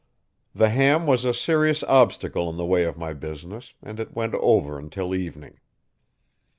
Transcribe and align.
The 0.55 0.69
ham 0.69 1.05
was 1.05 1.25
a 1.25 1.31
serious 1.31 1.83
obstacle 1.83 2.49
in 2.49 2.57
the 2.57 2.65
way 2.65 2.85
of 2.85 2.97
my 2.97 3.13
business 3.13 3.75
and 3.83 3.99
it 3.99 4.15
went 4.15 4.33
over 4.33 4.79
until 4.79 5.13
evening. 5.13 5.59